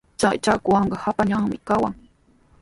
Chay 0.19 0.35
chakwanqa 0.45 0.95
hapallanmi 1.03 1.57
kawan. 1.67 1.93